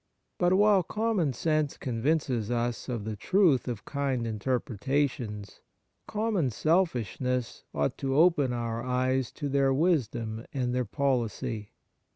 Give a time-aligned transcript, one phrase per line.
[0.39, 5.61] But while common sense convinces us of the truth of kind interpretations,
[6.07, 11.73] common selfishness ought to open our eyes to their wisdom and their policy.